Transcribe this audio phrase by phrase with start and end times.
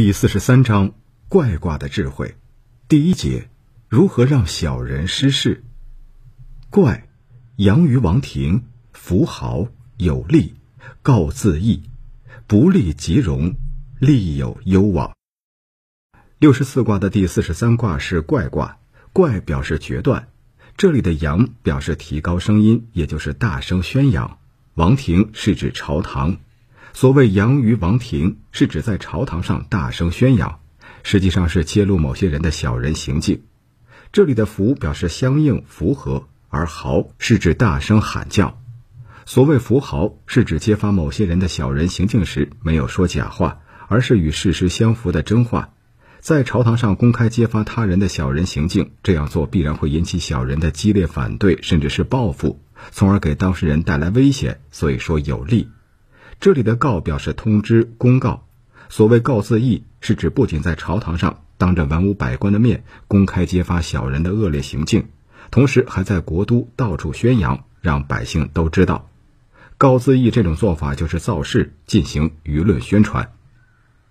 [0.00, 0.92] 第四十三章
[1.28, 2.36] 怪卦的智慧，
[2.86, 3.50] 第一节
[3.88, 5.64] 如何让小人失势。
[6.70, 7.08] 怪，
[7.56, 9.66] 阳于王庭，福豪
[9.96, 10.54] 有利，
[11.02, 11.82] 告自义，
[12.46, 13.56] 不利即荣，
[13.98, 15.16] 利有攸往。
[16.38, 18.78] 六十四卦的第四十三卦是怪卦，
[19.12, 20.28] 怪表示决断。
[20.76, 24.38] 这里的阳表示提高声音，也就是大声宣扬。
[24.74, 26.36] 王庭是指朝堂。
[26.92, 30.60] 所谓“扬于王庭”，是指在朝堂上大声宣扬，
[31.02, 33.42] 实际上是揭露某些人的小人行径。
[34.12, 38.60] 这里的“符”表示相应、符合，而“豪”是指大声喊叫。
[39.26, 45.70] 所谓“符豪”，是指揭发某些人的小人行径时，没有说假话，而是与事实相符的真话。
[46.20, 52.60] 在朝堂上公开揭发他人的小人行径，这样做必然会引起小人的激烈反对，甚至是报复，
[52.90, 54.60] 从而给当事人带来危险。
[54.72, 55.68] 所以说有利。
[56.40, 58.46] 这里的“告”表示通知、公告。
[58.88, 65.06] 所谓“告自义”，是指不仅在朝堂上当着文武百官的面公开揭发小人的恶劣行径，
[65.50, 69.10] 同时还在国都到处宣扬，让百姓都知道。
[69.78, 73.32] 告自义这种做法就是造势，进行舆论宣传。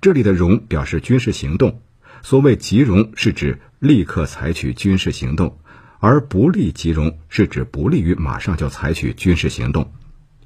[0.00, 1.82] 这里的“容”表示军事行动。
[2.22, 5.58] 所谓“即容”，是指立刻采取军事行动；
[6.00, 9.92] 而“不利即容”，是指不利于马上就采取军事行动。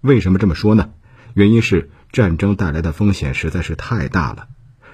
[0.00, 0.90] 为什么这么说呢？
[1.36, 4.48] 原因是战争带来的风险实在是太大了，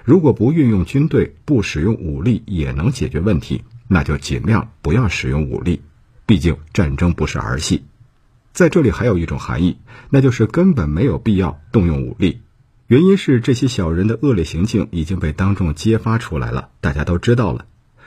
[0.05, 5.83] 如果不运用军队，不使用武力也能解决问题，那就尽量不要使用武力。
[6.27, 7.85] 毕竟战争不是儿戏。
[8.53, 9.79] 在这里还有一种含义，
[10.11, 12.41] 那就是根本没有必要动用武力。
[12.89, 17.67] 原因是这些小人的恶劣行径已经被当众揭发出来了，大家都知道了。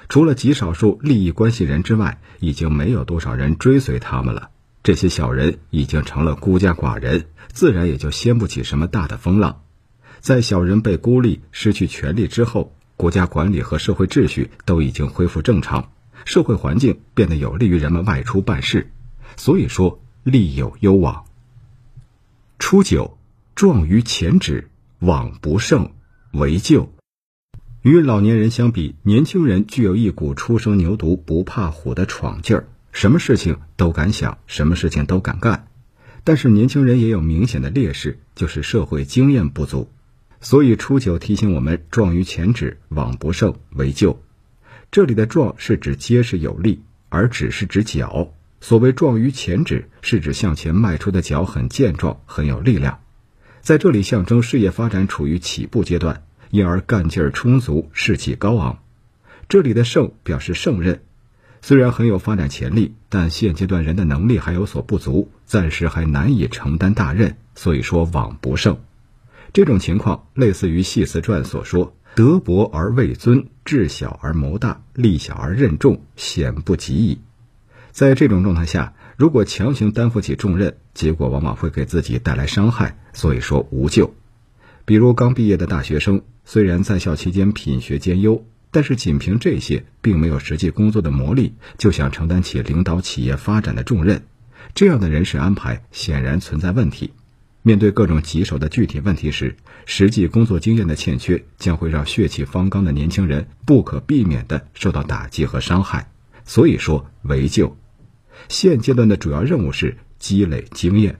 [0.09, 4.49] 除了极少数利益关系人之外，已经没有多少人追随他们了。
[4.85, 9.63] 这些小人已经成了孤家寡人，自然也就掀不起什么大的风浪。
[10.19, 15.91] 在小人被孤立、失去权力之后，国家管理和社会秩序都已经恢复正常，
[16.23, 18.91] 社会环境变得有利于人们外出办事。
[19.37, 21.25] 所以说，利有攸往。
[22.59, 23.17] 初九，
[23.55, 24.69] 壮于前指，
[24.99, 25.93] 往不胜，
[26.31, 26.93] 为救。
[27.81, 32.67] 与老年人相比，年轻人具有一股初生牛犊不怕虎的闯劲儿。
[32.95, 35.67] 什么事情都敢想，什么事情都敢干，
[36.23, 39.91] 但是年轻人也有明显的劣势，就是社会经验不足。
[40.39, 44.23] 所以初九提醒我们：壮于前指，往不胜为救。
[44.91, 48.33] 这里的“壮”是指结实有力，而“指”是指脚。
[48.61, 53.01] 所谓“壮于前指”，是指向前迈出的脚很健壮，很有力量。
[53.59, 58.79] 在这里象征事业发展处于起步阶段，因而干劲儿充足，士气高昂。
[59.49, 61.01] 这里的“胜”表示胜任。
[61.67, 68.77] 虽然很有发展潜力，但现阶段人的能力还有所不足，暂时还难以承担大任，所以说往不胜。
[69.51, 77.19] 这种情况类似于《系辞传》所说：“德薄而位尊，智小而谋大，力小而任重，险不及矣。”
[77.89, 84.13] 在这种状态下，如果强行担负起重任，结果往往会给自己带来伤害，所以说无救。
[84.85, 88.45] 比如刚毕业的大学生，虽然在校期间品学兼优。
[88.75, 94.23] 但是仅凭这些，并没有实际工作的磨砺，就想承担起领导企业发展的重任，
[94.73, 97.13] 这样的人事安排显然存在问题。
[97.61, 106.11] 面对各种棘手的具体问题时，实际工作经验的欠缺，将会让血气方刚的年轻人不可避免地受到打击和伤害。
[106.43, 107.77] 所以说，为救，
[108.49, 111.17] 现阶段的主要任务是积累经验。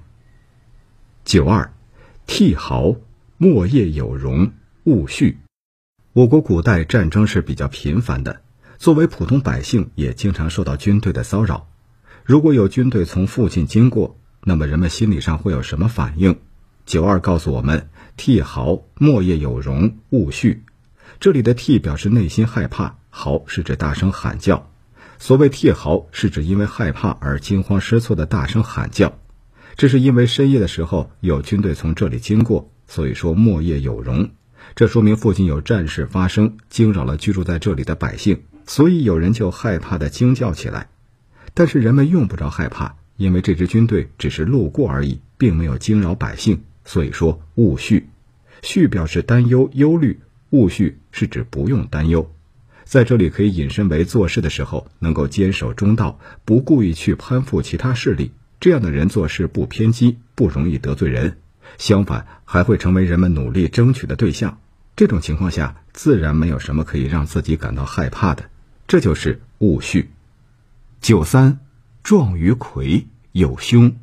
[1.24, 1.72] 九二，
[2.28, 2.98] 替豪，
[3.38, 4.52] 莫业有容，
[4.84, 5.36] 勿恤。
[6.16, 8.40] 我国古代战争是比较频繁的，
[8.78, 11.68] 作为普通百姓也经常受到军队的骚扰。
[12.24, 16.40] 如果有军队从附近经过，那么人们心理上会有什么反应？
[16.86, 20.60] 九二告诉我们：替豪，莫业有容，勿恤。
[21.20, 24.72] 这里的替表示内心害怕，豪是指大声喊叫。
[25.20, 29.20] 所谓替豪，是指因为害怕而惊慌失措的大声喊叫。
[29.76, 34.30] 这是因为深夜的时候有军队从这里经过，所以说莫业有容。
[34.74, 40.90] 这说明附近有战事发生，惊扰了居住在这里的百姓，所以有人就害怕的惊叫起来。
[41.54, 46.64] 但是人们用不着害怕，因为这支军队只是路过而已，并没有惊扰百姓。
[46.84, 48.04] 所以说勿恤，
[48.62, 50.20] 恤表示担忧、忧虑，
[50.50, 52.30] 勿恤是指不用担忧。
[52.84, 61.38] 在这里可以引申为做事的时候能够坚守中道，不故意去攀附其他势力，这样的人做事不偏激，不容易得罪人，
[61.78, 64.60] 相反还会成为人们努力争取的对象。
[64.96, 68.50] 这种情况下，自然没有什么可以让自己感到害怕的，
[68.88, 70.10] 这就是戊戌。
[71.02, 71.60] 九三，
[72.04, 73.96] 壮于魁，有凶，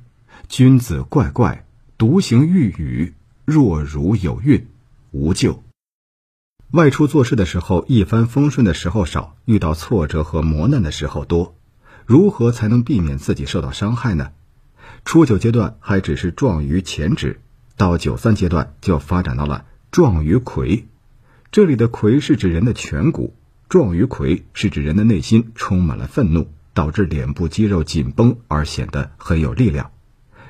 [0.48, 1.64] 君子怪怪，
[1.96, 3.14] 独行御宇，
[3.44, 4.66] 若如有孕，
[5.10, 5.62] 无咎。
[6.72, 11.54] 外出做事的时候，一帆风顺的时候少，遇到挫折和磨难的时候多。
[12.06, 14.32] 如何才能避免自己受到伤害呢？
[15.04, 17.40] 初九阶段还只是壮于前指，
[17.76, 20.86] 到九三阶段就发展到了壮于魁。
[21.50, 23.34] 这里的魁是指人的颧骨，
[23.68, 29.90] 壮于魁是指人的内心充满了愤怒，导致脸部肌肉紧绷而显得很有力量。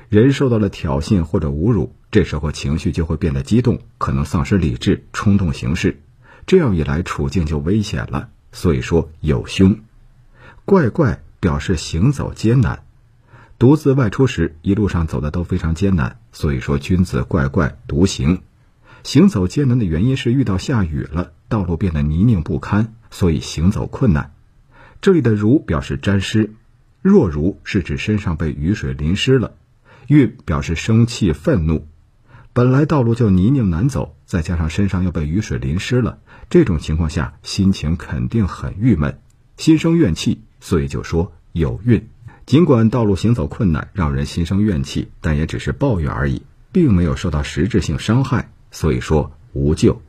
[0.09, 6.01] 人受到了挑衅或者侮辱，这时候情绪就会变得激动，可能丧失理智，冲动行事。
[6.45, 8.29] 这样一来，处境就危险了。
[8.51, 9.79] 所以说有凶，
[10.65, 12.82] 怪怪表示行走艰难。
[13.63, 16.19] 独自外出时，一路上走的都非常艰难。
[16.33, 18.41] 所以说君子怪怪独行，
[19.03, 24.33] 行走艰难的原因是遇到下雨了，道路变得泥泞不堪，所以行走困难。
[24.99, 26.53] 这里的如表示沾湿，
[27.01, 29.55] 若如是指身上被雨水淋湿了。
[30.07, 31.87] 运表示生气愤怒。
[32.51, 36.19] 本来道路就泥泞难走，再加上身上又被雨水淋湿了，
[36.49, 39.21] 这种情况下心情肯定很郁闷，
[39.55, 42.09] 心生怨气，所以就说有运。
[42.45, 46.41] 尽管道路行走困难，让人心生怨气，但也只是抱怨而已，
[46.71, 50.01] 并没有受到实质性伤害，所以说无救。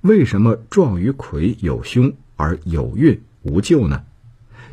[0.00, 4.02] 为什么壮于魁有凶而有运无救呢？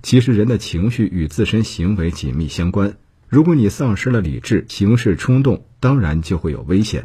[0.02, 2.98] 其实人的情绪与自身行为紧密相关。
[3.30, 7.04] 如果你丧失了理智，行事冲动，当然就会有危险；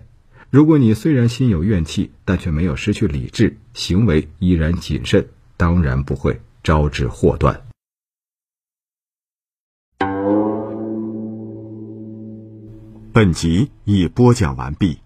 [0.50, 5.26] 如果你虽然心有怨气，但却没有失去理智，行为依然谨慎，
[5.56, 7.67] 当然不会招致祸端。
[13.18, 15.00] 本集已播讲完毕。